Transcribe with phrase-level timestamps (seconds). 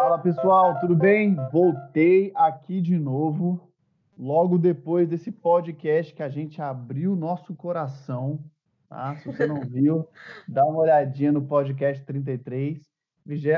[0.00, 1.36] Fala pessoal, tudo bem?
[1.52, 3.70] Voltei aqui de novo,
[4.18, 8.42] logo depois desse podcast que a gente abriu nosso coração,
[8.88, 9.14] tá?
[9.16, 10.08] Se você não viu,
[10.48, 12.80] dá uma olhadinha no podcast 33.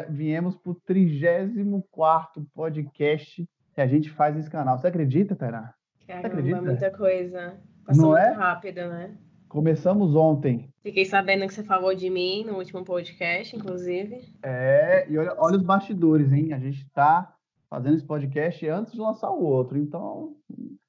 [0.09, 4.77] Viemos para o 34 podcast que a gente faz nesse canal.
[4.77, 5.73] Você acredita, Tainá?
[6.09, 6.61] Caramba, acredita?
[6.61, 7.57] muita coisa.
[7.87, 8.33] Passou não muito é?
[8.33, 9.17] rápido, né?
[9.53, 10.73] Começamos ontem.
[10.83, 14.25] Fiquei sabendo que você falou de mim no último podcast, inclusive.
[14.43, 16.55] É, e olha, olha os bastidores, hein?
[16.55, 17.35] A gente está
[17.69, 19.77] fazendo esse podcast antes de lançar o outro.
[19.77, 20.35] Então,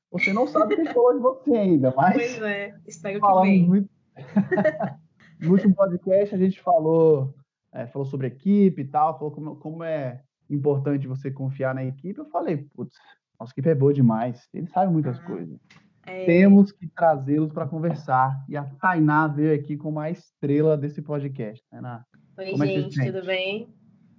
[0.09, 2.13] você não sabe o que falou de você ainda, mas.
[2.13, 3.68] Pois é, espero que bem.
[3.68, 3.90] Muito...
[5.41, 7.35] no último podcast a gente falou,
[7.73, 12.18] é, falou sobre equipe e tal, falou como, como é importante você confiar na equipe.
[12.18, 12.95] Eu falei, putz,
[13.38, 15.23] nossa equipe é boa demais, ele sabe muitas ah.
[15.23, 15.59] coisas.
[16.05, 16.25] É...
[16.25, 18.43] Temos que trazê-los para conversar.
[18.49, 21.63] E a Tainá veio aqui como a estrela desse podcast.
[21.70, 22.05] Tainá,
[22.38, 23.70] Oi, é gente, tudo bem?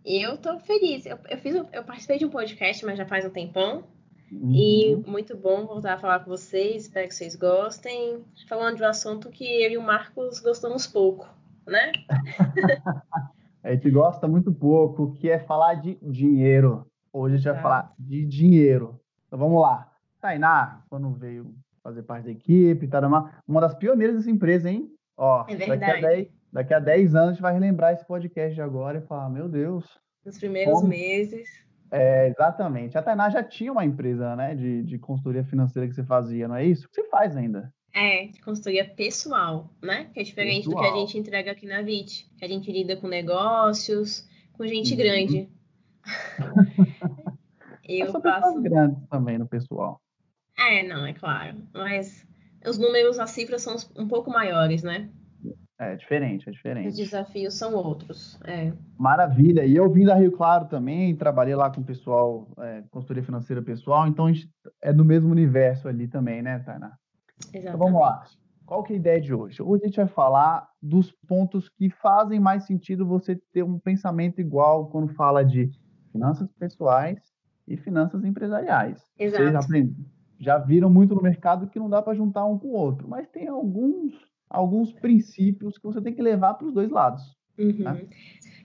[0.05, 1.07] Eu tô feliz.
[1.07, 3.85] Eu, eu, fiz, eu participei de um podcast, mas já faz um tempão.
[4.31, 4.53] Uhum.
[4.53, 6.85] E muito bom voltar a falar com vocês.
[6.85, 8.25] Espero que vocês gostem.
[8.49, 11.29] Falando de um assunto que eu e o Marcos gostamos pouco,
[11.67, 11.93] né?
[13.63, 16.87] a gente gosta muito pouco, que é falar de dinheiro.
[17.13, 17.53] Hoje a gente tá.
[17.53, 19.01] vai falar de dinheiro.
[19.27, 19.91] Então vamos lá.
[20.21, 23.01] Tainá, quando veio fazer parte da equipe, tá
[23.47, 24.91] uma das pioneiras dessa empresa, hein?
[25.17, 25.81] Ó, é verdade.
[25.81, 28.99] Daqui a, 10, daqui a 10 anos a gente vai relembrar esse podcast de agora
[28.99, 29.85] e falar, meu Deus.
[30.25, 30.89] Nos primeiros como...
[30.89, 31.47] meses.
[31.91, 32.97] É, exatamente.
[32.97, 36.57] A Tainá já tinha uma empresa, né, de, de consultoria financeira que você fazia, não
[36.57, 36.89] é isso?
[36.91, 37.73] Você faz ainda.
[37.93, 40.11] É, de consultoria pessoal, né?
[40.13, 40.83] Que é diferente pessoal.
[40.83, 42.29] do que a gente entrega aqui na VIT.
[42.37, 44.99] Que a gente lida com negócios, com gente uhum.
[44.99, 45.49] grande.
[47.87, 48.61] Eu faço.
[48.63, 50.01] grandes também no pessoal.
[50.59, 51.57] É, não, é claro.
[51.73, 52.27] Mas
[52.67, 55.11] os números, as cifras são um pouco maiores, né?
[55.77, 56.89] É diferente, é diferente.
[56.89, 58.39] Os desafios são outros.
[58.45, 58.73] É.
[58.97, 59.67] Maravilha.
[59.67, 63.61] E eu vim da Rio Claro também, trabalhei lá com o pessoal, é, consultoria financeira
[63.61, 64.49] pessoal, então a gente
[64.81, 66.97] é do mesmo universo ali também, né, Tainá?
[67.53, 67.67] Exatamente.
[67.67, 68.25] Então vamos lá.
[68.65, 69.61] Qual que é a ideia de hoje?
[69.61, 74.41] Hoje a gente vai falar dos pontos que fazem mais sentido você ter um pensamento
[74.41, 75.71] igual quando fala de
[76.13, 77.19] finanças pessoais
[77.67, 79.03] e finanças empresariais.
[79.19, 79.45] Exato.
[79.45, 79.95] Você aprende,
[80.45, 83.27] já viram muito no mercado que não dá para juntar um com o outro, mas
[83.29, 84.13] tem alguns,
[84.49, 87.23] alguns princípios que você tem que levar para os dois lados.
[87.59, 87.73] Uhum.
[87.79, 88.07] Né?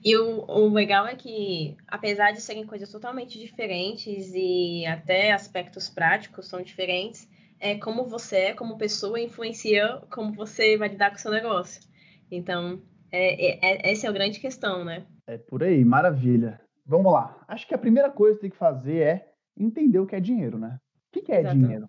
[0.04, 5.88] E o, o, legal é que, apesar de serem coisas totalmente diferentes e até aspectos
[5.88, 11.16] práticos são diferentes, é como você é, como pessoa, influencia como você vai lidar com
[11.16, 11.82] o seu negócio.
[12.30, 12.80] Então,
[13.10, 15.06] é, é, é essa é a grande questão, né?
[15.26, 16.60] É por aí, maravilha.
[16.84, 17.38] Vamos lá.
[17.46, 20.58] Acho que a primeira coisa que tem que fazer é entender o que é dinheiro,
[20.58, 20.78] né?
[21.10, 21.58] O que, que é Exato.
[21.58, 21.88] dinheiro?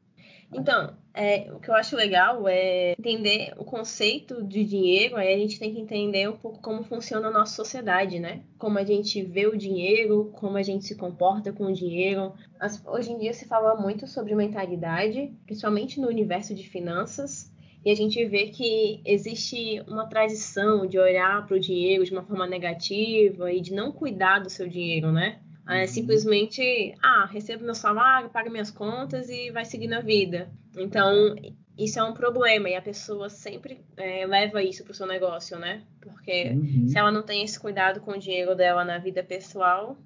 [0.54, 5.38] Então, é, o que eu acho legal é entender o conceito de dinheiro, aí a
[5.38, 8.42] gente tem que entender um pouco como funciona a nossa sociedade, né?
[8.58, 12.34] Como a gente vê o dinheiro, como a gente se comporta com o dinheiro.
[12.60, 17.52] As, hoje em dia se fala muito sobre mentalidade, principalmente no universo de finanças,
[17.84, 22.24] e a gente vê que existe uma tradição de olhar para o dinheiro de uma
[22.24, 25.40] forma negativa e de não cuidar do seu dinheiro, né?
[25.68, 30.50] É simplesmente, ah, recebo meu salário, pago minhas contas e vai seguir na vida.
[30.78, 31.36] Então,
[31.78, 35.58] isso é um problema e a pessoa sempre é, leva isso para o seu negócio,
[35.58, 35.84] né?
[36.02, 36.88] Porque uhum.
[36.88, 39.98] se ela não tem esse cuidado com o dinheiro dela na vida pessoal,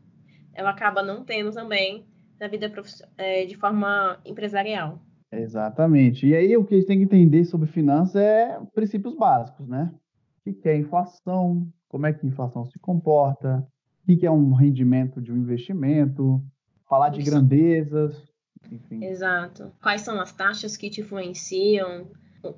[0.54, 2.06] ela acaba não tendo também
[2.40, 2.72] na vida
[3.18, 5.00] é, de forma empresarial.
[5.32, 6.28] Exatamente.
[6.28, 9.92] E aí o que a gente tem que entender sobre finanças é princípios básicos, né?
[10.46, 13.66] O que é inflação, como é que a inflação se comporta,
[14.08, 16.44] o que é um rendimento de um investimento,
[16.88, 18.16] falar de grandezas,
[18.72, 19.04] enfim.
[19.04, 19.72] Exato.
[19.82, 22.08] Quais são as taxas que te influenciam?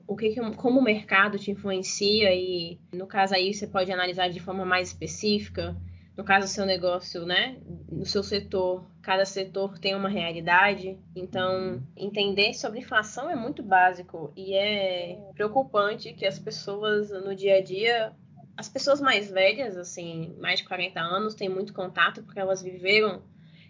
[0.06, 4.40] O que, como o mercado te influencia e no caso aí você pode analisar de
[4.40, 5.78] forma mais específica.
[6.18, 7.58] No caso do seu negócio, né?
[7.90, 10.97] No seu setor, cada setor tem uma realidade.
[11.16, 17.58] Então, entender sobre inflação é muito básico e é preocupante que as pessoas no dia
[17.58, 18.14] a dia
[18.57, 23.22] as pessoas mais velhas, assim, mais de 40 anos, têm muito contato porque elas viveram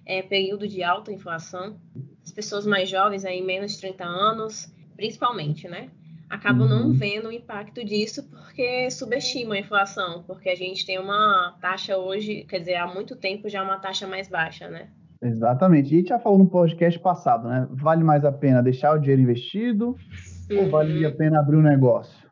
[0.06, 1.76] é, período de alta inflação.
[2.24, 5.90] As pessoas mais jovens, aí menos de 30 anos, principalmente, né?
[6.30, 6.88] Acabam uhum.
[6.88, 11.98] não vendo o impacto disso porque subestimam a inflação, porque a gente tem uma taxa
[11.98, 14.90] hoje, quer dizer, há muito tempo já uma taxa mais baixa, né?
[15.22, 15.92] Exatamente.
[15.92, 17.68] E a gente já falou no podcast passado, né?
[17.72, 19.98] Vale mais a pena deixar o dinheiro investido
[20.50, 20.60] uhum.
[20.60, 22.27] ou vale a pena abrir um negócio?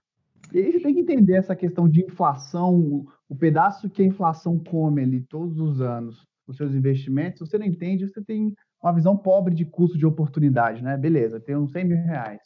[0.55, 4.57] E aí você tem que entender essa questão de inflação, o pedaço que a inflação
[4.57, 7.39] come ali todos os anos, os seus investimentos.
[7.39, 10.95] Se você não entende, você tem uma visão pobre de custo de oportunidade, né?
[10.95, 12.41] Beleza, tem uns 100 mil reais.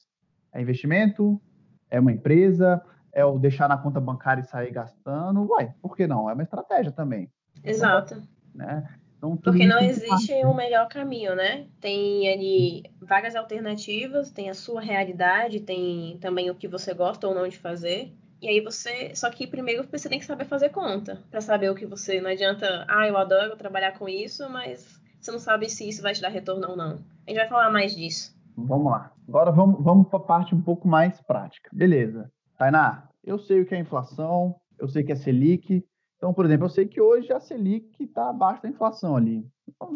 [0.52, 1.40] É investimento?
[1.88, 2.82] É uma empresa?
[3.14, 5.48] É o deixar na conta bancária e sair gastando?
[5.48, 6.28] Uai, por que não?
[6.28, 7.30] É uma estratégia também.
[7.64, 8.24] Exato.
[8.56, 8.90] Né?
[9.20, 11.68] Então, Porque não existe o melhor caminho, né?
[11.82, 17.36] Tem ali várias alternativas, tem a sua realidade, tem também o que você gosta ou
[17.36, 18.14] não de fazer.
[18.42, 19.14] E aí você.
[19.14, 21.22] Só que primeiro você tem que saber fazer conta.
[21.30, 22.22] Pra saber o que você.
[22.22, 26.14] Não adianta, ah, eu adoro trabalhar com isso, mas você não sabe se isso vai
[26.14, 27.04] te dar retorno ou não.
[27.28, 28.34] A gente vai falar mais disso.
[28.56, 29.12] Vamos lá.
[29.28, 31.70] Agora vamos, vamos para a parte um pouco mais prática.
[31.74, 32.32] Beleza.
[32.58, 35.84] Tainá, eu sei o que é inflação, eu sei que é Selic.
[36.20, 39.48] Então, por exemplo, eu sei que hoje a Selic está abaixo da inflação ali.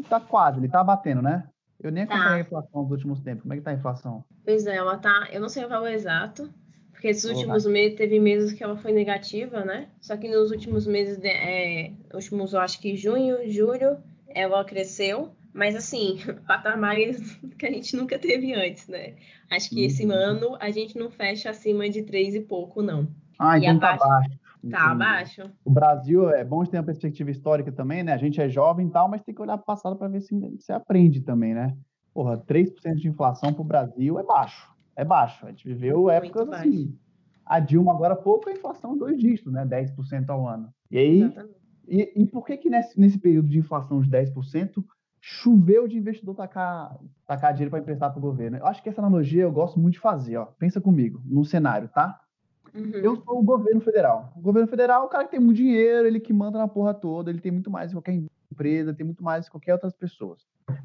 [0.02, 1.50] Está quase, ele está batendo, né?
[1.82, 2.14] Eu nem Tá.
[2.16, 3.42] acompanhei a inflação nos últimos tempos.
[3.42, 4.24] Como é que está a inflação?
[4.46, 5.28] Pois é, ela tá.
[5.34, 6.50] Eu não sei o valor exato,
[6.94, 9.90] porque esses últimos meses teve meses que ela foi negativa, né?
[10.00, 13.98] Só que nos últimos meses, de- é, últimos, eu acho que junho, julho,
[14.30, 15.36] ela cresceu.
[15.54, 16.18] Mas assim,
[16.48, 17.20] patamares
[17.60, 19.16] que a gente nunca teve antes, né?
[19.52, 20.14] Acho que esse Uhum.
[20.14, 23.10] ano a gente não fecha acima de três e pouco, não.
[23.38, 24.08] Ah, E então está abaixo?
[24.08, 24.40] baixo.
[24.70, 25.42] Tá abaixo?
[25.66, 28.14] O Brasil é bom de ter uma perspectiva histórica também, né?
[28.14, 30.22] A gente é jovem e tal, mas tem que olhar para o passado para ver
[30.22, 31.76] se você aprende também, né?
[32.14, 34.72] Porra, 3% de inflação para o Brasil é baixo.
[34.96, 35.46] É baixo.
[35.46, 36.68] A gente viveu épocas baixo.
[36.68, 36.98] assim.
[37.46, 39.66] A Dilma agora pouco a inflação dois dígitos, né?
[39.66, 40.74] 10% ao ano.
[40.90, 41.56] E aí, Exatamente.
[41.88, 44.84] e, e por que que nesse, nesse período de inflação de 10%,
[45.20, 48.58] choveu de investidor tacar, tacar dinheiro para emprestar para o governo?
[48.58, 50.46] Eu acho que essa analogia eu gosto muito de fazer, ó.
[50.46, 52.20] Pensa comigo, num cenário, tá?
[52.74, 52.92] Uhum.
[52.92, 54.34] Eu sou o governo federal.
[54.36, 56.94] O governo federal é o cara que tem muito dinheiro, ele que manda na porra
[56.94, 58.20] toda, ele tem muito mais que qualquer
[58.52, 60.42] empresa, tem muito mais que qualquer outras pessoas.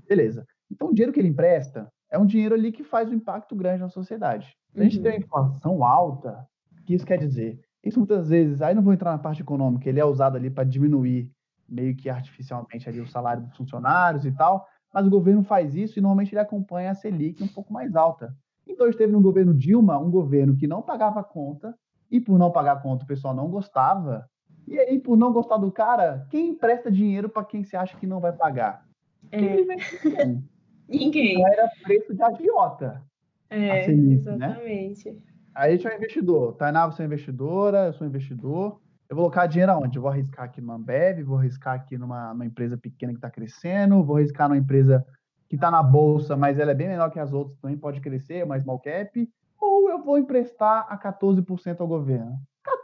[0.09, 0.47] Beleza.
[0.71, 3.81] Então o dinheiro que ele empresta é um dinheiro ali que faz um impacto grande
[3.81, 4.57] na sociedade.
[4.75, 5.03] Se a gente Uhum.
[5.03, 6.47] tem uma inflação alta,
[6.81, 7.61] o que isso quer dizer?
[7.83, 10.65] Isso muitas vezes, aí não vou entrar na parte econômica, ele é usado ali para
[10.65, 11.31] diminuir
[11.69, 15.99] meio que artificialmente ali o salário dos funcionários e tal, mas o governo faz isso
[15.99, 18.35] e normalmente ele acompanha a Selic um pouco mais alta.
[18.69, 21.75] Então esteve no governo Dilma, um governo que não pagava conta,
[22.11, 24.29] e por não pagar conta o pessoal não gostava.
[24.67, 28.07] E aí, por não gostar do cara, quem empresta dinheiro para quem você acha que
[28.07, 28.87] não vai pagar?
[29.31, 29.67] É, Quem
[30.87, 31.41] ninguém.
[31.41, 33.03] Então era preço de agiota.
[33.49, 34.47] É, a Selic, né?
[34.47, 35.23] exatamente.
[35.55, 36.55] Aí a gente é um investidor.
[36.55, 38.79] Tainá, você é investidora, eu sou investidor.
[39.09, 39.97] Eu vou colocar dinheiro aonde?
[39.97, 43.31] Eu vou arriscar aqui numa Ambev, vou arriscar aqui numa, numa empresa pequena que está
[43.31, 45.05] crescendo, vou arriscar numa empresa
[45.49, 48.45] que está na bolsa, mas ela é bem menor que as outras, também pode crescer,
[48.45, 49.29] mais small cap,
[49.61, 52.37] ou eu vou emprestar a 14% ao governo.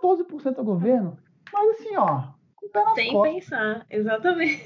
[0.03, 1.17] 14% ao governo?
[1.53, 4.65] Mas assim, ó, com o pé nas Sem costas, pensar, exatamente.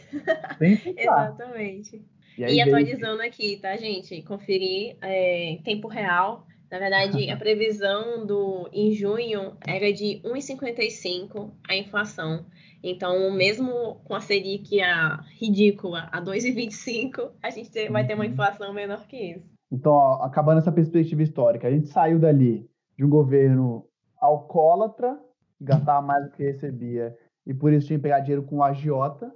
[0.59, 1.27] sem pensar.
[1.31, 1.97] Exatamente.
[2.39, 4.23] E E veio- atualizando aqui, tá, gente?
[4.23, 6.47] Conferir é, em tempo real.
[6.71, 12.45] Na verdade, a previsão do em junho era de 1,55 a inflação.
[12.83, 18.25] Então, mesmo com a Selic a ridícula a 2,25, a gente te- vai ter uma
[18.25, 18.31] Uhum.
[18.31, 19.47] inflação menor que isso.
[19.73, 23.87] Então, ó, acabando essa perspectiva histórica, a gente saiu dali de um governo
[24.21, 25.19] alcoólatra,
[25.59, 27.17] que gastava mais do que recebia,
[27.47, 29.35] e por isso tinha que pegar dinheiro com o agiota.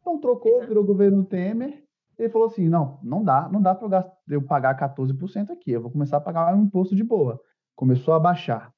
[0.00, 0.68] Então trocou, Exato.
[0.68, 1.82] virou governo Temer.
[2.22, 5.82] Ele falou assim: não, não dá, não dá para eu, eu pagar 14% aqui, eu
[5.82, 7.40] vou começar a pagar um imposto de boa.
[7.74, 8.72] Começou a baixar.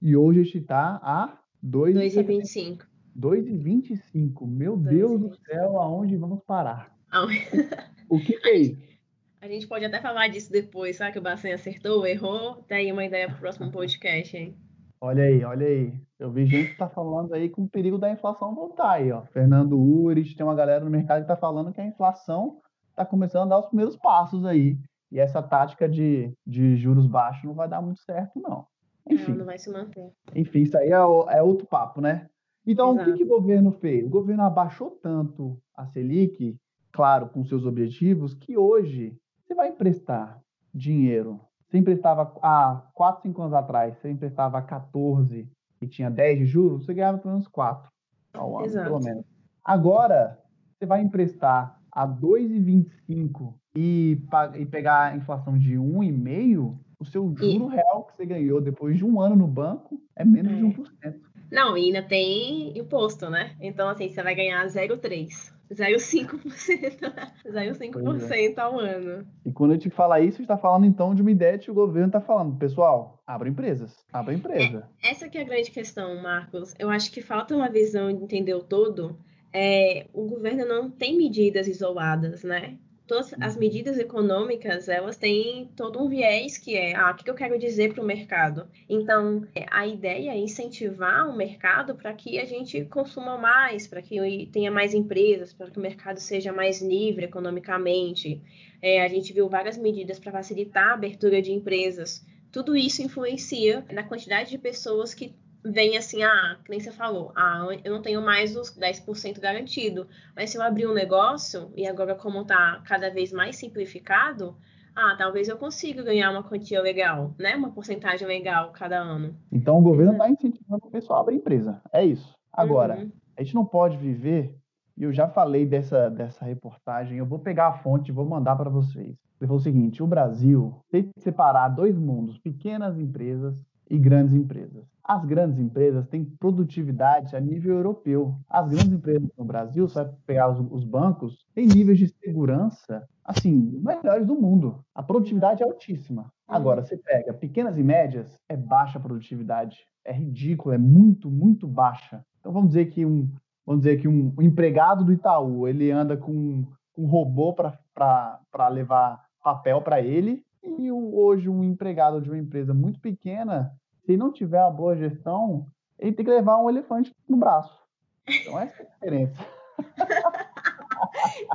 [0.00, 2.86] E hoje a gente está a 2,25.
[3.18, 4.42] 2,25.
[4.42, 4.46] 2,25.
[4.46, 5.38] Meu Deus do 2,25.
[5.46, 6.92] céu, aonde vamos parar?
[8.06, 8.94] O que, que é isso?
[9.40, 11.12] A gente pode até falar disso depois, sabe?
[11.12, 12.62] Que o Bacen acertou, errou.
[12.68, 14.54] Tá aí uma ideia pro próximo podcast, hein?
[15.00, 15.94] Olha aí, olha aí.
[16.18, 19.22] Eu vi gente que tá falando aí com o perigo da inflação voltar aí, ó.
[19.26, 22.60] Fernando Urich, tem uma galera no mercado que tá falando que a inflação
[22.94, 24.78] tá começando a dar os primeiros passos aí.
[25.10, 28.66] E essa tática de, de juros baixos não vai dar muito certo, não.
[29.08, 30.12] Enfim, não vai se manter.
[30.34, 32.28] enfim, isso aí é, é outro papo, né?
[32.66, 33.16] Então, o que, Exato.
[33.18, 34.06] que o governo fez?
[34.06, 36.56] O governo abaixou tanto a Selic,
[36.90, 40.40] claro, com seus objetivos, que hoje você vai emprestar
[40.72, 41.40] dinheiro.
[41.68, 45.46] Você emprestava há 4, 5 anos atrás, você emprestava a 14
[45.80, 47.90] e tinha 10 de juros, você ganhava pelo menos 4
[48.32, 48.86] ao ano, Exato.
[48.86, 49.24] pelo menos.
[49.62, 50.38] Agora,
[50.72, 54.18] você vai emprestar a 2,25 e,
[54.58, 58.96] e pegar a inflação de 1,5, o seu E- juro real que você ganhou depois
[58.98, 61.08] de um ano no banco é menos de É.
[61.10, 61.14] 1%.
[61.52, 63.54] Não, e ainda tem imposto, né?
[63.60, 67.12] Então, assim, você vai ganhar 0,3%, 0,5%,
[67.46, 69.24] 0,5% ao ano.
[69.44, 71.70] E quando a gente fala isso, a gente está falando então de uma ideia que
[71.70, 72.56] o governo está falando.
[72.56, 74.88] Pessoal, abra empresas, abra empresa.
[75.02, 76.74] Essa que é a grande questão, Marcos.
[76.78, 79.16] Eu acho que falta uma visão de entender o todo.
[79.54, 82.76] É, o governo não tem medidas isoladas, né?
[83.06, 83.60] Todas as Uhum.
[83.60, 87.92] medidas econômicas, elas têm todo um viés que é, ah, o que eu quero dizer
[87.92, 88.66] para o mercado?
[88.88, 94.02] Então, é, a ideia é incentivar o mercado para que a gente consuma mais, para
[94.02, 98.40] que tenha mais empresas, para que o mercado seja mais livre economicamente.
[98.80, 103.84] É, a gente viu várias medidas para facilitar a abertura de empresas tudo isso influencia
[103.92, 105.34] na quantidade de pessoas que
[105.64, 110.06] vem assim, ah, que nem você falou, ah, eu não tenho mais os 10% garantido.
[110.36, 114.56] Mas se eu abrir um negócio, e agora como está cada vez mais simplificado,
[114.94, 117.56] ah, talvez eu consiga ganhar uma quantia legal, né?
[117.56, 119.34] Uma porcentagem legal cada ano.
[119.50, 120.32] Então o governo está uhum.
[120.32, 121.80] incentivando o pessoal a abrir empresa.
[121.92, 122.34] É isso.
[122.52, 123.10] Agora, uhum.
[123.36, 124.54] a gente não pode viver,
[124.96, 128.54] e eu já falei dessa, dessa reportagem, eu vou pegar a fonte e vou mandar
[128.54, 129.16] para vocês.
[129.40, 133.60] Ele falou o seguinte: o Brasil tem que separar dois mundos, pequenas empresas
[133.90, 134.84] e grandes empresas.
[135.02, 138.34] As grandes empresas têm produtividade a nível europeu.
[138.48, 143.06] As grandes empresas no Brasil, você vai pegar os, os bancos, têm níveis de segurança,
[143.22, 144.82] assim, melhores do mundo.
[144.94, 146.32] A produtividade é altíssima.
[146.48, 149.78] Agora, você pega pequenas e médias, é baixa produtividade.
[150.04, 152.24] É ridículo, é muito, muito baixa.
[152.40, 153.30] Então, vamos dizer que um,
[153.66, 156.64] vamos dizer que um, um empregado do Itaú, ele anda com
[156.96, 160.42] um robô para levar papel para ele,
[160.78, 163.72] e hoje um empregado de uma empresa muito pequena
[164.04, 165.66] se não tiver uma boa gestão,
[165.98, 167.82] ele tem que levar um elefante no braço.
[168.28, 169.46] Então, essa é a diferença.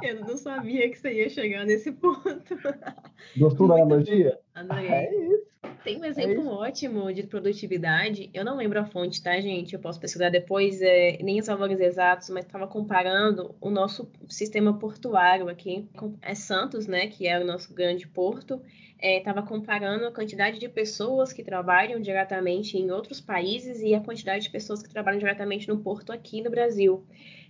[0.01, 2.57] Eu não sabia que você ia chegar nesse ponto.
[3.37, 4.39] Gostou da analogia?
[4.59, 4.89] Adorei.
[4.89, 5.49] É isso.
[5.83, 8.29] Tem um exemplo é ótimo de produtividade.
[8.33, 9.73] Eu não lembro a fonte, tá, gente?
[9.73, 14.77] Eu posso pesquisar depois, é, nem os valores exatos, mas estava comparando o nosso sistema
[14.77, 15.87] portuário aqui.
[16.21, 18.61] É Santos, né, que é o nosso grande porto,
[19.01, 24.01] estava é, comparando a quantidade de pessoas que trabalham diretamente em outros países e a
[24.01, 27.05] quantidade de pessoas que trabalham diretamente no porto aqui no Brasil.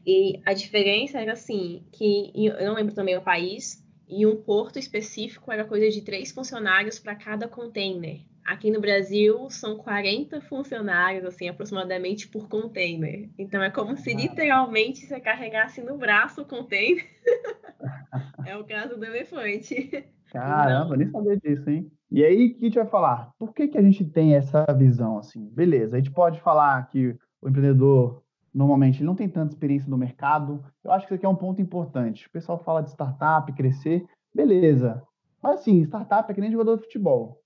[0.05, 4.79] E a diferença era assim, que eu não lembro também o país, e um porto
[4.79, 8.21] específico era coisa de três funcionários para cada container.
[8.43, 13.29] Aqui no Brasil são 40 funcionários, assim, aproximadamente por container.
[13.37, 17.05] Então é como se literalmente você carregasse no braço o container.
[18.47, 20.03] é o caso do elefante.
[20.31, 21.91] Caramba, nem sabia disso, hein?
[22.11, 23.31] E aí, o que a gente vai falar?
[23.37, 25.47] Por que, que a gente tem essa visão assim?
[25.53, 29.97] Beleza, a gente pode falar que o empreendedor, normalmente, ele não tem tanta experiência no
[29.97, 30.63] mercado.
[30.83, 32.27] Eu acho que isso aqui é um ponto importante.
[32.27, 35.01] O pessoal fala de startup, crescer, beleza.
[35.41, 37.41] Mas assim, startup é que nem jogador de futebol.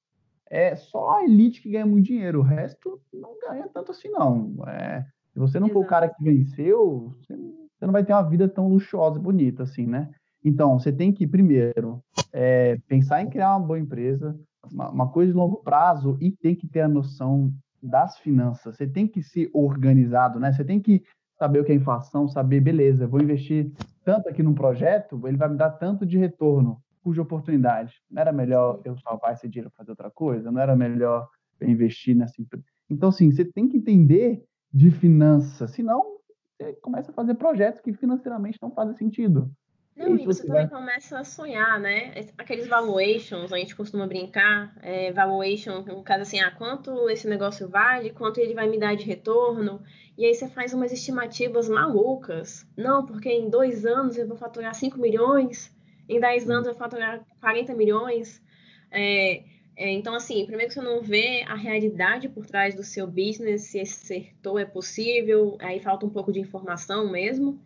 [0.50, 4.56] É só a elite que ganha muito dinheiro, o resto não ganha tanto assim, não.
[4.68, 5.80] É, se você não Exato.
[5.80, 9.64] for o cara que venceu, você não vai ter uma vida tão luxuosa e bonita
[9.64, 10.10] assim, né?
[10.44, 14.38] Então, você tem que, primeiro, é, pensar em criar uma boa empresa,
[14.72, 17.54] uma, uma, coisa de longo prazo, e tem que ter a noção
[17.84, 18.78] das finanças.
[18.78, 20.52] Você tem que ser organizado, né?
[20.52, 21.04] Você tem que
[21.38, 23.72] saber o que é inflação, saber, beleza, vou investir
[24.04, 28.02] tanto aqui num projeto, ele vai me dar tanto de retorno, cuja oportunidade.
[28.10, 30.52] Não era melhor eu salvar esse dinheiro para fazer outra coisa?
[30.52, 31.28] Não era melhor
[31.60, 32.66] eu investir nessa empresa?
[32.90, 36.18] Então, assim, você tem que entender de finanças, senão
[36.58, 39.52] você começa a fazer projetos que financeiramente não fazem sentido.
[39.96, 42.14] Não, e você também começa a sonhar, né?
[42.38, 47.70] Aqueles valuations, a gente costuma brincar, é, valuation, no caso assim, ah, quanto esse negócio
[47.70, 49.84] vale, quanto ele vai me dar de retorno,
[50.18, 52.68] e aí você faz umas estimativas malucas.
[52.76, 55.72] Não, porque em dois anos eu vou faturar 5 milhões,
[56.10, 58.42] em 10 anos eu vou faturar 40 milhões.
[58.90, 59.44] É,
[59.76, 63.64] é, então, assim, primeiro que você não vê a realidade por trás do seu business,
[63.64, 67.60] se esse setor é possível, aí falta um pouco de informação mesmo.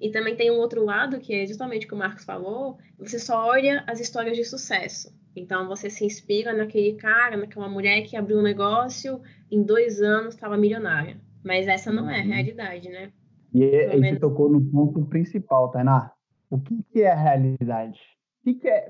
[0.00, 3.18] E também tem um outro lado, que é justamente o que o Marcos falou, você
[3.18, 5.14] só olha as histórias de sucesso.
[5.36, 10.34] Então você se inspira naquele cara, naquela mulher que abriu um negócio, em dois anos
[10.34, 11.20] estava milionária.
[11.44, 12.30] Mas essa não é a uhum.
[12.30, 13.12] realidade, né?
[13.52, 16.12] E é, você tocou no ponto principal, Tainá.
[16.48, 18.00] O que, que é a realidade?
[18.40, 18.88] O que, que é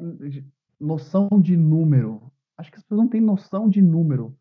[0.78, 2.22] noção de número?
[2.56, 4.34] Acho que as pessoas não têm noção de número.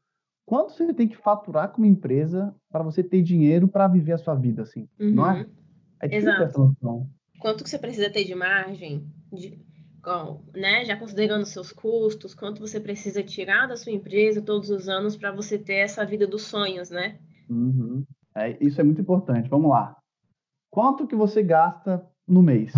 [0.45, 4.17] Quanto você tem que faturar com uma empresa para você ter dinheiro para viver a
[4.17, 4.87] sua vida, assim?
[4.99, 5.11] Uhum.
[5.11, 5.45] Não é?
[6.01, 6.75] É Exato.
[7.39, 9.59] Quanto que você precisa ter de margem, de,
[10.53, 15.15] né, já considerando seus custos, quanto você precisa tirar da sua empresa todos os anos
[15.15, 17.17] para você ter essa vida dos sonhos, né?
[17.49, 18.03] Uhum.
[18.35, 19.49] É, isso é muito importante.
[19.49, 19.97] Vamos lá.
[20.69, 22.73] Quanto que você gasta no mês?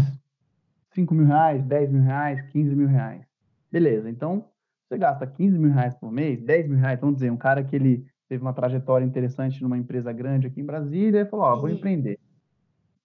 [0.94, 3.26] 5 mil reais, 10 mil reais, 15 mil reais.
[3.72, 4.46] Beleza, então
[4.88, 7.76] você gasta 15 mil reais por mês, 10 mil reais, vamos dizer, um cara que
[7.76, 11.70] ele teve uma trajetória interessante numa empresa grande aqui em Brasília e falou, ó, vou
[11.70, 12.20] empreender.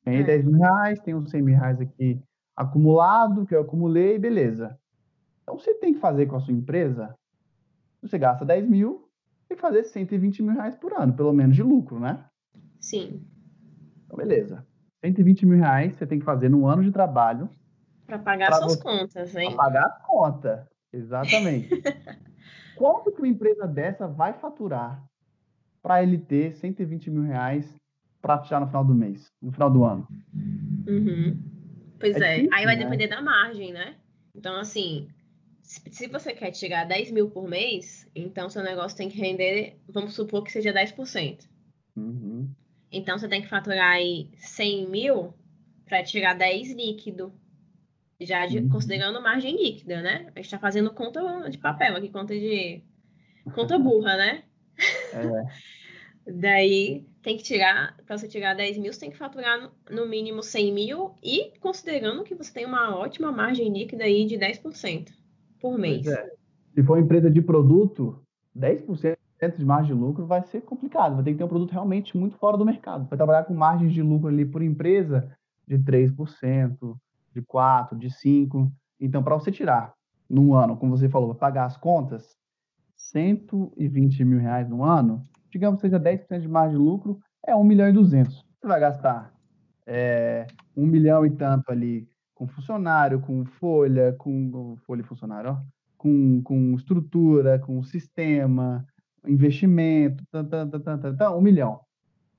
[0.07, 0.25] Ganhei é.
[0.25, 2.23] 10 mil reais, tenho 100 mil reais aqui
[2.55, 4.79] acumulado, que eu acumulei, beleza.
[5.43, 7.15] Então, você tem que fazer com a sua empresa,
[8.01, 9.09] você gasta 10 mil,
[9.49, 12.25] tem que fazer 120 mil reais por ano, pelo menos de lucro, né?
[12.81, 13.27] Sim.
[14.05, 14.65] Então, beleza.
[15.05, 17.51] 120 mil reais você tem que fazer no ano de trabalho.
[18.07, 19.55] Para pagar suas você, contas, hein?
[19.55, 21.69] Para pagar a conta, exatamente.
[22.77, 25.03] Quanto que uma empresa dessa vai faturar
[25.83, 27.75] para ele ter 120 mil reais
[28.27, 30.09] pratear no final do mês, no final do ano.
[30.87, 31.41] Uhum.
[31.99, 32.35] Pois é, é.
[32.35, 32.85] Difícil, aí vai né?
[32.85, 33.95] depender da margem, né?
[34.35, 35.09] Então, assim,
[35.63, 39.79] se você quer chegar a 10 mil por mês, então seu negócio tem que render,
[39.89, 41.49] vamos supor que seja 10%.
[42.93, 45.35] Então você tem que faturar aí 100 mil
[45.87, 47.33] para tirar 10 líquido.
[48.21, 48.69] Já de, uhum.
[48.71, 50.27] considerando margem líquida, né?
[50.35, 52.83] A gente está fazendo conta de papel aqui, conta de.
[53.55, 54.43] Conta burra, né?
[55.13, 55.67] É.
[56.27, 60.43] Daí tem que tirar, para você tirar 10 mil, você tem que faturar no, mínimo
[60.43, 65.13] 100 mil e considerando que você tem uma ótima margem líquida aí de 10%
[65.61, 66.07] por mês.
[66.07, 66.31] É.
[66.75, 68.21] Se for empresa de produto,
[68.57, 69.17] 10%
[69.57, 71.15] de margem de lucro vai ser complicado.
[71.15, 73.09] Vai ter que ter um produto realmente muito fora do mercado.
[73.09, 75.31] Vai trabalhar com margens de lucro ali por empresa
[75.67, 76.97] de 3%,
[77.33, 78.71] de 4%, de 5%.
[79.01, 79.95] Então, para você tirar
[80.29, 82.37] num ano, como você falou, pagar as contas,
[82.97, 87.65] 120 mil reais no ano, digamos que seja 10% de margem de lucro, é 1
[87.65, 88.35] milhão e 200.
[88.35, 89.33] Você vai gastar
[89.87, 95.57] é, 1 milhão e tanto ali com funcionário, com folha, com folha funcionário, ó,
[95.97, 98.87] com, com estrutura, com sistema,
[99.27, 101.81] investimento, tan, tan, tan, tan, tan, um milhão.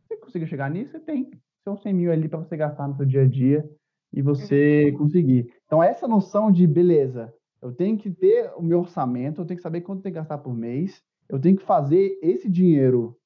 [0.07, 1.31] Você conseguir chegar nisso, você tem
[1.63, 3.69] seus 100 mil ali para você gastar no seu dia a dia
[4.13, 5.51] e você conseguir.
[5.65, 9.63] Então, essa noção de beleza, eu tenho que ter o meu orçamento, eu tenho que
[9.63, 13.17] saber quanto tem que gastar por mês, eu tenho que fazer esse dinheiro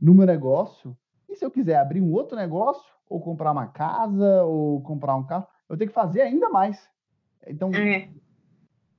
[0.00, 0.96] no meu negócio,
[1.28, 5.24] e se eu quiser abrir um outro negócio, ou comprar uma casa, ou comprar um
[5.24, 6.88] carro, eu tenho que fazer ainda mais.
[7.46, 8.08] Então, é.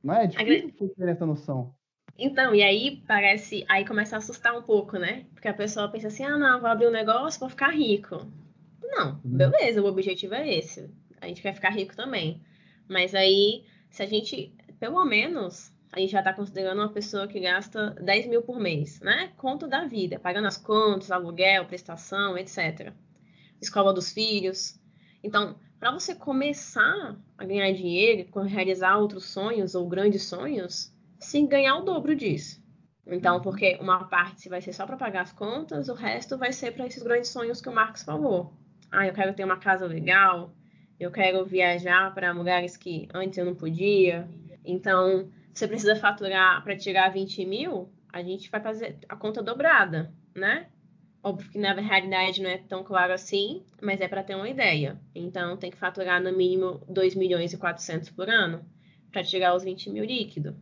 [0.01, 1.75] não é difícil ter essa noção.
[2.18, 5.25] Então, e aí parece, aí começa a assustar um pouco, né?
[5.34, 8.25] Porque a pessoa pensa assim, ah, não, vou abrir um negócio, vou ficar rico.
[8.82, 9.38] Não, uhum.
[9.38, 10.89] beleza, o objetivo é esse.
[11.22, 12.42] A gente quer ficar rico também.
[12.88, 17.39] Mas aí, se a gente, pelo menos, a gente já está considerando uma pessoa que
[17.39, 19.32] gasta 10 mil por mês, né?
[19.38, 22.94] Conto da vida, pagando as contas, aluguel, prestação, etc.
[23.62, 24.79] Escola dos filhos.
[25.24, 31.77] Então, para você começar a ganhar dinheiro, realizar outros sonhos ou grandes sonhos, se ganhar
[31.77, 32.62] o dobro disso.
[33.06, 36.74] Então, porque uma parte vai ser só para pagar as contas, o resto vai ser
[36.74, 38.53] para esses grandes sonhos que o Marcos falou.
[38.91, 40.53] Ah, eu quero ter uma casa legal,
[41.00, 44.27] eu quero viajar para lugares que antes eu não podia.
[44.65, 50.13] Então, você precisa faturar para tirar 20 mil, a gente vai fazer a conta dobrada,
[50.35, 50.67] né?
[51.24, 55.00] Óbvio que na realidade não é tão claro assim, mas é para ter uma ideia.
[55.15, 58.63] Então, tem que faturar no mínimo 2 milhões e 400 por ano
[59.11, 60.55] para tirar os 20 mil líquido.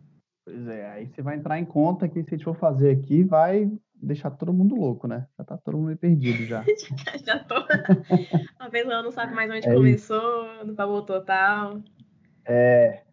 [0.45, 3.23] Pois é, aí você vai entrar em conta que se a gente for fazer aqui,
[3.23, 5.27] vai deixar todo mundo louco, né?
[5.37, 6.63] Já tá todo mundo perdido já.
[7.25, 7.55] já tô.
[8.59, 10.65] A pessoa não sabe mais onde é começou, isso.
[10.65, 11.81] não valor total.
[12.45, 13.04] É.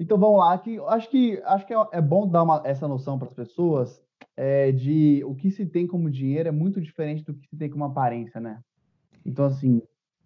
[0.00, 3.18] Então vamos lá, que acho que acho que é, é bom dar uma, essa noção
[3.18, 4.02] para as pessoas
[4.34, 7.68] é, de o que se tem como dinheiro é muito diferente do que se tem
[7.68, 8.62] como aparência, né?
[9.26, 9.82] Então assim,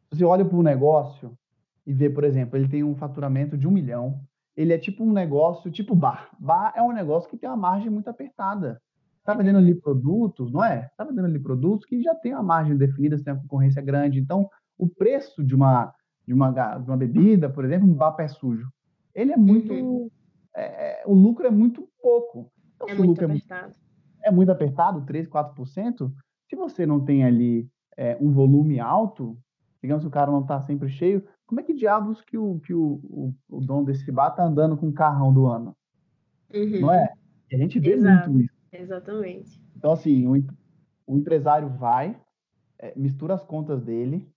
[0.09, 1.37] você olha para um negócio
[1.85, 4.21] e vê, por exemplo, ele tem um faturamento de um milhão,
[4.57, 6.31] ele é tipo um negócio, tipo bar.
[6.39, 8.81] Bar é um negócio que tem uma margem muito apertada.
[9.19, 10.87] Está vendendo ali produtos, não é?
[10.87, 14.21] Está vendendo ali produtos que já tem uma margem definida, tem uma concorrência grande.
[14.21, 15.93] Então, o preço de uma,
[16.25, 18.69] de uma, de uma bebida, por exemplo, um bar pé sujo,
[19.15, 19.73] ele é muito.
[19.73, 20.11] Uhum.
[20.55, 22.51] É, é o lucro é muito pouco.
[22.75, 23.63] Então, é muito apertado.
[23.63, 23.79] É muito,
[24.25, 26.13] é muito apertado, 3%, 4%.
[26.49, 29.39] Se você não tem ali é, um volume alto,
[29.83, 32.73] digamos que o cara não está sempre cheio, como é que diabos que o, que
[32.73, 35.77] o, o, o dono desse bar tá andando com o carrão do ano?
[36.53, 36.81] Uhum.
[36.81, 37.13] Não é?
[37.53, 38.31] A gente vê Exato.
[38.31, 38.55] muito isso.
[38.73, 39.63] Exatamente.
[39.77, 40.33] Então, assim, o,
[41.07, 42.19] o empresário vai,
[42.79, 44.29] é, mistura as contas dele,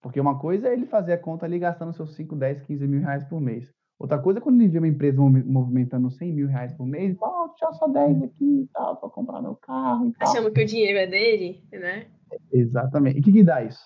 [0.00, 3.00] porque uma coisa é ele fazer a conta ali gastando seus 5, 10, 15 mil
[3.00, 3.72] reais por mês.
[3.98, 7.52] Outra coisa é quando ele vê uma empresa movimentando 100 mil reais por mês, fala,
[7.60, 10.28] oh, só 10 aqui e tal, para comprar meu carro e tal.
[10.28, 12.06] Achando que o dinheiro é dele, né?
[12.52, 13.16] Exatamente.
[13.16, 13.80] E o que, que dá isso?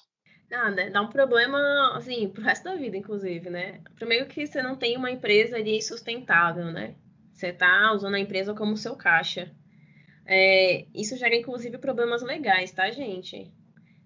[0.51, 3.81] Nada, dá um problema, assim, pro resto da vida, inclusive, né?
[3.97, 6.95] Primeiro que você não tem uma empresa ali sustentável, né?
[7.33, 9.51] Você tá usando a empresa como seu caixa.
[10.27, 13.51] É, isso gera, inclusive, problemas legais, tá, gente?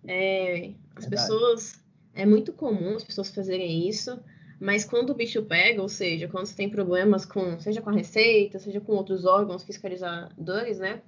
[0.07, 1.11] É, as Verdade.
[1.11, 1.85] pessoas...
[2.14, 4.19] É muito comum as pessoas fazerem isso,
[4.59, 7.95] mas quando o bicho pega, ou seja, quando você tem problemas com, seja com a
[7.95, 11.03] receita, seja com outros órgãos fiscalizadores, né?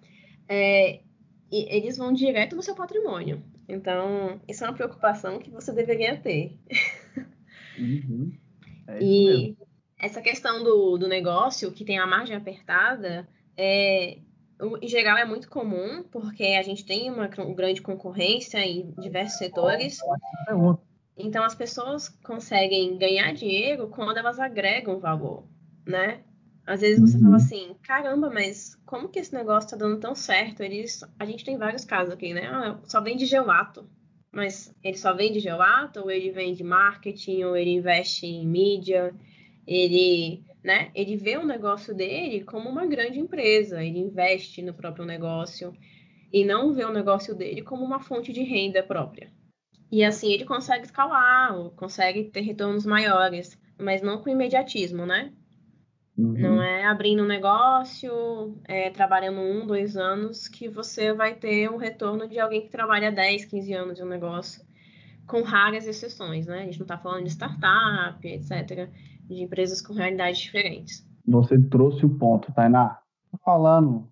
[0.49, 1.01] É,
[1.51, 3.43] eles vão direto no seu patrimônio.
[3.69, 6.59] Então, isso é uma preocupação que você deveria ter.
[7.79, 8.33] Uhum.
[8.87, 9.57] É e mesmo.
[9.99, 14.19] essa questão do, do negócio, que tem a margem apertada, é,
[14.83, 19.99] em geral é muito comum, porque a gente tem uma grande concorrência em diversos setores.
[21.19, 25.45] Então, as pessoas conseguem ganhar dinheiro quando elas agregam valor,
[25.85, 26.23] né?
[26.65, 27.25] Às vezes você uhum.
[27.25, 30.63] fala assim, caramba, mas como que esse negócio tá dando tão certo?
[30.63, 32.47] Eles, a gente tem vários casos aqui, né?
[32.47, 33.89] Ah, só vende gelato.
[34.31, 39.15] Mas ele só vende gelato, ou ele vende marketing, ou ele investe em mídia,
[39.67, 40.91] ele, né?
[40.95, 45.73] Ele vê o negócio dele como uma grande empresa, ele investe no próprio negócio
[46.33, 49.33] e não vê o negócio dele como uma fonte de renda própria,
[49.91, 55.33] E assim ele consegue escalar, consegue ter retornos maiores, mas não com imediatismo, né?
[56.17, 56.33] Uhum.
[56.33, 61.77] Não é abrindo um negócio, é, trabalhando um, dois anos, que você vai ter o
[61.77, 64.63] retorno de alguém que trabalha 10, 15 anos de um negócio,
[65.27, 66.63] com raras exceções, né?
[66.63, 68.91] A gente não está falando de startup, etc.,
[69.25, 71.07] de empresas com realidades diferentes.
[71.25, 72.99] Você trouxe o ponto, Tainá.
[73.31, 74.09] Tô falando,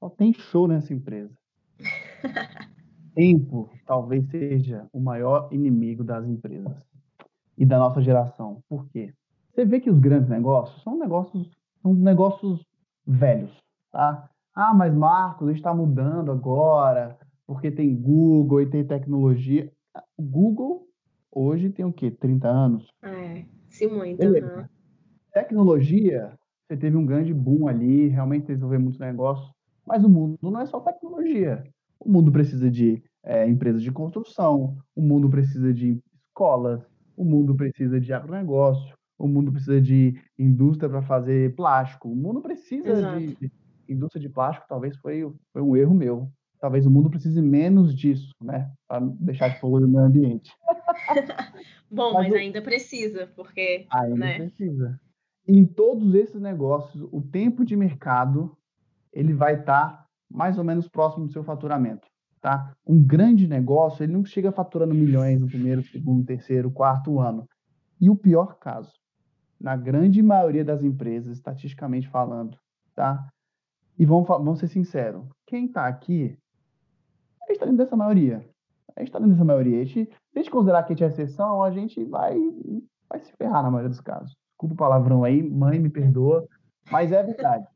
[0.00, 1.36] só tem show nessa empresa.
[3.18, 6.72] Tempo talvez seja o maior inimigo das empresas
[7.56, 8.62] e da nossa geração.
[8.68, 9.12] Por quê?
[9.50, 11.50] Você vê que os grandes negócios são negócios,
[11.82, 12.64] são negócios
[13.04, 13.50] velhos,
[13.90, 14.30] tá?
[14.54, 19.68] Ah, mas Marcos, a gente está mudando agora, porque tem Google e tem tecnologia.
[20.16, 20.86] Google
[21.32, 22.12] hoje tem o quê?
[22.12, 22.86] 30 anos?
[23.02, 24.30] É, se muito.
[24.30, 24.68] Né?
[25.32, 29.52] Tecnologia, você teve um grande boom ali, realmente desenvolveu muitos negócios,
[29.84, 31.64] mas o mundo não é só tecnologia.
[31.98, 36.80] O mundo precisa de é, empresas de construção, o mundo precisa de escolas,
[37.16, 42.40] o mundo precisa de agronegócio, o mundo precisa de indústria para fazer plástico, o mundo
[42.40, 43.50] precisa de
[43.88, 46.30] indústria de plástico, talvez foi, foi um erro meu.
[46.60, 48.70] Talvez o mundo precise menos disso, né?
[48.88, 50.50] Para deixar de poluir o meio ambiente.
[51.90, 53.86] Bom, mas, mas ainda precisa, porque.
[53.92, 54.36] Ainda né?
[54.38, 55.00] precisa.
[55.46, 58.56] Em todos esses negócios, o tempo de mercado
[59.12, 62.06] ele vai estar tá mais ou menos próximo do seu faturamento.
[62.40, 62.72] Tá?
[62.86, 67.48] Um grande negócio, ele não chega faturando milhões no primeiro, segundo, terceiro, quarto ano.
[68.00, 68.92] E o pior caso,
[69.60, 72.56] na grande maioria das empresas, estatisticamente falando,
[72.94, 73.28] tá?
[73.98, 76.38] E vamos, vamos ser sinceros, quem está aqui,
[77.42, 78.36] a gente está dentro dessa maioria.
[78.94, 79.80] A gente está dentro dessa maioria.
[79.80, 82.36] A gente, se a gente considerar que a gente é exceção, a gente vai,
[83.08, 84.36] vai se ferrar na maioria dos casos.
[84.50, 86.46] Desculpa o palavrão aí, mãe, me perdoa,
[86.90, 87.66] mas é verdade.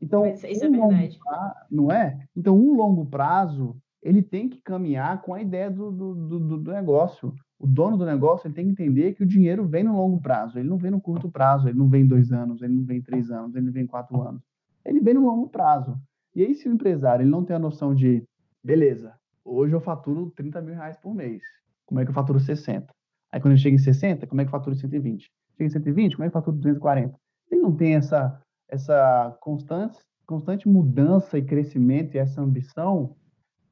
[0.00, 1.18] Então, isso um é verdade.
[1.18, 2.18] Prazo, não é?
[2.36, 6.72] Então, um longo prazo, ele tem que caminhar com a ideia do, do, do, do
[6.72, 10.20] negócio o dono do negócio ele tem que entender que o dinheiro vem no longo
[10.20, 13.00] prazo, ele não vem no curto prazo, ele não vem dois anos, ele não vem
[13.00, 14.42] três anos, ele não vem quatro anos,
[14.84, 15.98] ele vem no longo prazo.
[16.34, 18.22] E aí, se o empresário ele não tem a noção de,
[18.62, 21.42] beleza, hoje eu faturo 30 mil reais por mês,
[21.86, 22.86] como é que eu faturo 60?
[23.32, 25.30] Aí quando eu chego em 60, como é que eu faturo 120?
[25.56, 27.16] Chega em 120, como é que eu faturo 240?
[27.50, 33.16] Ele não tem essa, essa constante, constante mudança e crescimento e essa ambição,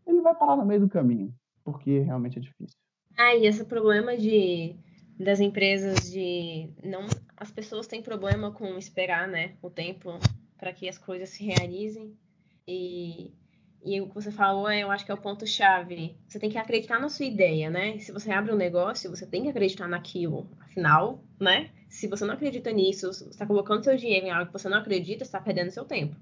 [0.07, 2.77] ele vai parar no meio do caminho, porque realmente é difícil.
[3.17, 4.77] Ah, e esse problema de
[5.19, 10.19] das empresas de não as pessoas têm problema com esperar, né, o tempo
[10.59, 12.17] para que as coisas se realizem.
[12.67, 13.33] E
[13.85, 16.17] e o que você falou, eu acho que é o ponto chave.
[16.27, 17.99] Você tem que acreditar na sua ideia, né?
[17.99, 20.49] Se você abre um negócio, você tem que acreditar naquilo.
[20.59, 21.71] Afinal, né?
[21.87, 25.23] Se você não acredita nisso, está colocando seu dinheiro em algo que você não acredita,
[25.23, 26.17] está perdendo seu tempo.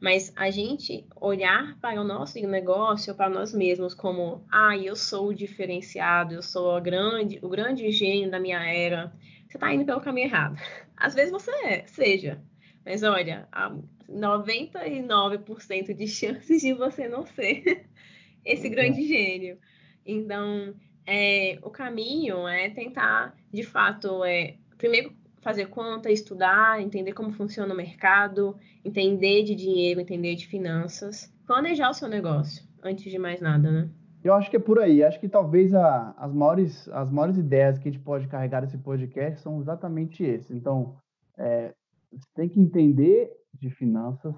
[0.00, 5.28] Mas a gente olhar para o nosso negócio, para nós mesmos, como, ah, eu sou
[5.28, 9.12] o diferenciado, eu sou grande, o grande gênio da minha era,
[9.48, 10.56] você está indo pelo caminho errado.
[10.96, 12.42] Às vezes você é, seja.
[12.84, 13.74] Mas olha, há
[14.10, 17.86] 99% de chances de você não ser
[18.44, 19.58] esse grande gênio.
[20.04, 20.74] Então,
[21.06, 27.72] é, o caminho é tentar, de fato, é, primeiro fazer conta, estudar, entender como funciona
[27.72, 33.42] o mercado, entender de dinheiro, entender de finanças, planejar o seu negócio, antes de mais
[33.42, 33.90] nada, né?
[34.24, 35.04] Eu acho que é por aí.
[35.04, 38.78] Acho que talvez a, as, maiores, as maiores ideias que a gente pode carregar desse
[38.78, 40.50] podcast são exatamente esses.
[40.50, 40.96] Então,
[41.36, 41.74] é,
[42.10, 44.34] você tem que entender de finanças,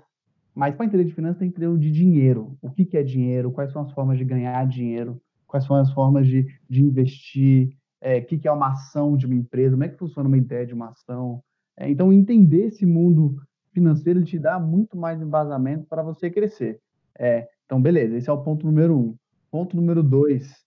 [0.53, 2.59] mas para entender de finanças tem que entender de dinheiro.
[2.61, 5.93] O que, que é dinheiro, quais são as formas de ganhar dinheiro, quais são as
[5.93, 9.85] formas de, de investir, é, o que, que é uma ação de uma empresa, como
[9.85, 11.43] é que funciona uma ideia de uma ação.
[11.77, 13.37] É, então, entender esse mundo
[13.73, 16.81] financeiro te dá muito mais embasamento para você crescer.
[17.19, 19.17] É, então, beleza, esse é o ponto número um.
[19.51, 20.65] Ponto número dois,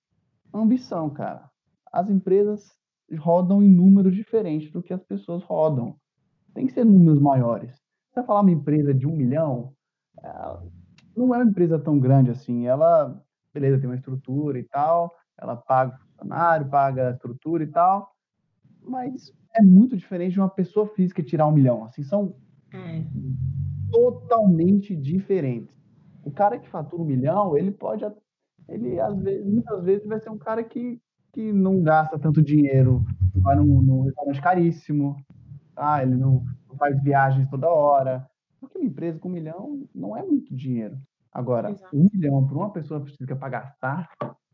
[0.54, 1.50] ambição, cara.
[1.92, 2.76] As empresas
[3.18, 5.96] rodam em números diferentes do que as pessoas rodam.
[6.54, 7.72] Tem que ser números maiores.
[7.72, 9.74] Você vai falar uma empresa de um milhão,
[11.15, 12.65] não é uma empresa tão grande assim.
[12.65, 13.20] Ela,
[13.54, 18.13] beleza, tem uma estrutura e tal, ela paga funcionário, paga estrutura e tal,
[18.82, 21.86] mas é muito diferente de uma pessoa física tirar um milhão.
[21.86, 22.36] Assim, são
[22.73, 23.03] é.
[23.91, 25.75] totalmente diferentes.
[26.23, 28.05] O cara que fatura um milhão, ele pode,
[28.67, 31.01] ele às vezes, muitas vezes vai ser um cara que,
[31.34, 33.03] que não gasta tanto dinheiro,
[33.36, 35.15] vai num, num restaurante caríssimo,
[35.73, 36.03] tá?
[36.03, 38.29] ele não, não faz viagens toda hora.
[38.60, 40.97] Porque uma empresa com um milhão não é muito dinheiro.
[41.32, 41.95] Agora, Exato.
[41.95, 44.10] um milhão para uma pessoa física para gastar,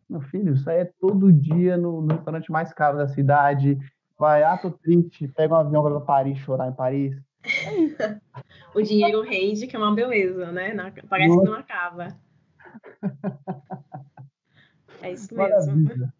[0.10, 3.78] meu filho, isso aí é todo dia no, no restaurante mais caro da cidade.
[4.18, 7.15] Vai, ah, tô triste, pega um avião para Paris, chorar em Paris.
[7.44, 7.46] É
[8.74, 10.74] o dinheiro rende, que é uma beleza, né?
[11.10, 11.41] Parece Nossa.
[11.41, 12.08] que não acaba.
[15.02, 16.12] É isso mesmo.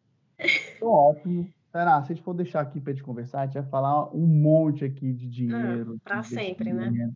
[0.76, 1.50] Então, ótimo.
[1.72, 4.26] Tainá, se a gente for deixar aqui para gente conversar, a gente vai falar um
[4.26, 5.96] monte aqui de dinheiro.
[5.98, 7.12] Ah, para sempre, né?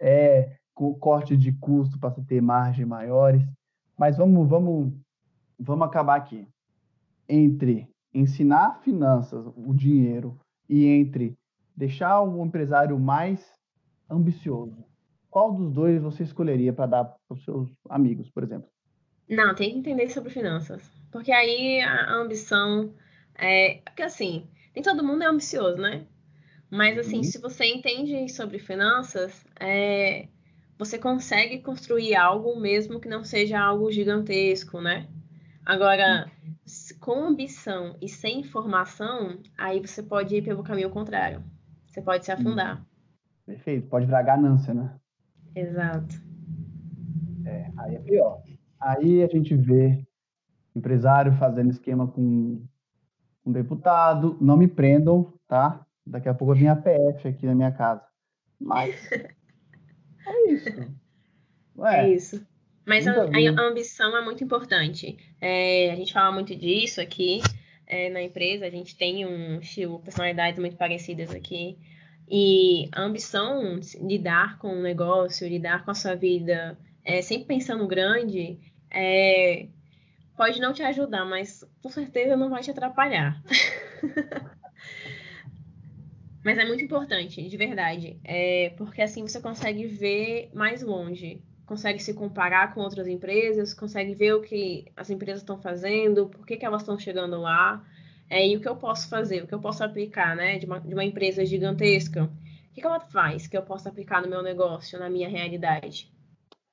[0.00, 0.56] É,
[0.98, 3.42] corte de custo para ter margem maiores.
[3.96, 4.92] Mas vamos, vamos,
[5.58, 6.46] vamos acabar aqui.
[7.28, 10.38] Entre ensinar finanças, o dinheiro,
[10.68, 11.36] e entre
[11.76, 13.52] deixar o empresário mais
[14.08, 14.84] ambicioso,
[15.30, 18.68] qual dos dois você escolheria para dar para os seus amigos, por exemplo?
[19.28, 20.82] Não, tem que entender sobre finanças.
[21.10, 22.92] Porque aí a ambição
[23.34, 23.80] é.
[23.84, 26.06] Porque assim, nem todo mundo é ambicioso, né?
[26.70, 27.24] Mas assim, uhum.
[27.24, 30.28] se você entende sobre finanças, é,
[30.78, 35.08] você consegue construir algo mesmo que não seja algo gigantesco, né?
[35.64, 36.98] Agora, uhum.
[37.00, 41.42] com ambição e sem informação, aí você pode ir pelo caminho contrário.
[41.86, 42.78] Você pode se afundar.
[42.78, 42.84] Uhum.
[43.46, 44.94] Perfeito, pode virar ganância, né?
[45.54, 46.16] Exato.
[47.46, 48.42] É, aí é pior.
[48.80, 50.04] Aí a gente vê
[50.74, 52.62] empresário fazendo esquema com
[53.44, 54.36] um deputado.
[54.40, 55.86] Não me prendam, tá?
[56.06, 58.04] Daqui a pouco eu vim a PF aqui na minha casa.
[58.60, 58.94] Mas
[60.26, 60.68] é isso.
[61.82, 62.46] É, é isso.
[62.86, 65.16] Mas a, a, ambição é muito importante.
[65.40, 67.40] É, a gente fala muito disso aqui
[67.86, 68.66] é, na empresa.
[68.66, 71.78] A gente tem um estilo, personalidades muito parecidas aqui.
[72.28, 77.46] E a ambição de lidar com o negócio, lidar com a sua vida, é, sempre
[77.46, 78.58] pensando grande,
[78.90, 79.66] é,
[80.36, 83.42] pode não te ajudar, mas com certeza não vai te atrapalhar.
[86.44, 92.02] mas é muito importante, de verdade, é, porque assim você consegue ver mais longe, consegue
[92.02, 96.56] se comparar com outras empresas, consegue ver o que as empresas estão fazendo, por que,
[96.56, 97.82] que elas estão chegando lá.
[98.28, 100.80] É, e o que eu posso fazer, o que eu posso aplicar, né, de uma,
[100.80, 104.42] de uma empresa gigantesca, o que, que ela faz que eu posso aplicar no meu
[104.42, 106.12] negócio, na minha realidade?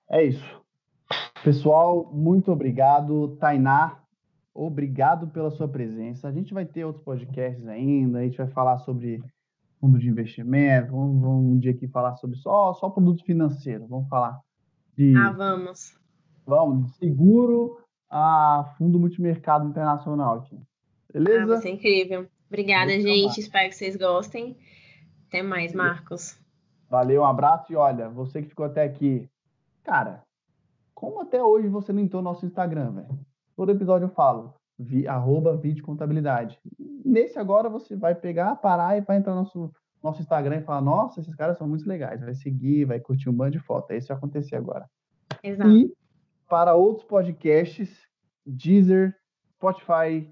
[0.10, 0.62] É isso.
[1.44, 3.36] Pessoal, muito obrigado.
[3.40, 4.00] Tainá,
[4.54, 6.28] obrigado pela sua presença.
[6.28, 9.22] A gente vai ter outros podcasts ainda, a gente vai falar sobre
[9.80, 14.08] fundo de investimento, vamos, vamos um dia aqui falar sobre só, só produto financeiro, vamos
[14.08, 14.40] falar
[14.96, 15.16] de...
[15.16, 15.98] Ah, vamos.
[16.46, 20.48] Vamos, de seguro a fundo multimercado internacional.
[21.12, 21.44] Beleza?
[21.44, 22.28] Ah, vai ser incrível.
[22.48, 23.40] Obrigada, Muito gente.
[23.40, 24.58] Espero que vocês gostem.
[25.28, 26.38] Até mais, Marcos.
[26.90, 29.30] Valeu, um abraço e olha, você que ficou até aqui,
[29.82, 30.24] cara,
[30.94, 33.20] como até hoje você não entrou no nosso Instagram, velho?
[33.56, 36.60] Todo episódio eu falo, vi, arroba vídeo contabilidade.
[37.06, 40.82] Nesse agora você vai pegar, parar e vai entrar no nosso, nosso Instagram e falar,
[40.82, 42.22] nossa, esses caras são muito legais.
[42.22, 43.92] Vai seguir, vai curtir um bando de foto.
[43.92, 44.90] É isso que vai acontecer agora.
[45.44, 45.70] Exato.
[45.70, 45.94] E
[46.50, 47.90] para outros podcasts,
[48.46, 49.16] Deezer,
[49.56, 50.30] Spotify,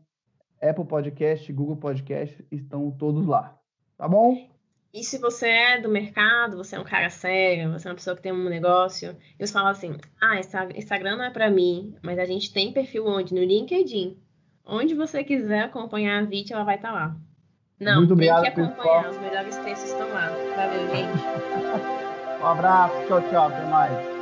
[0.62, 3.58] Apple Podcast, Google Podcast, estão todos lá.
[3.98, 4.50] Tá bom?
[4.92, 8.16] E se você é do mercado, você é um cara sério, você é uma pessoa
[8.16, 10.40] que tem um negócio, e você fala assim: ah,
[10.76, 13.34] Instagram não é para mim, mas a gente tem perfil onde?
[13.34, 14.18] No LinkedIn.
[14.66, 17.18] Onde você quiser acompanhar a Vit, ela vai estar tá lá.
[17.80, 19.10] Não, Muito tem obrigado, que acompanhar, pessoal.
[19.12, 20.30] os melhores textos estão lá.
[20.56, 21.24] Valeu, gente.
[22.44, 24.19] um abraço, tchau, tchau, até mais.